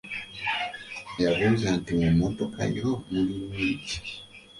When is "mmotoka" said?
2.13-2.59